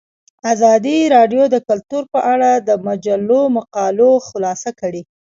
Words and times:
ازادي 0.53 0.97
راډیو 1.15 1.43
د 1.53 1.55
کلتور 1.67 2.03
په 2.13 2.19
اړه 2.33 2.49
د 2.67 2.69
مجلو 2.87 3.41
مقالو 3.57 4.11
خلاصه 4.27 4.69
کړې. 4.79 5.01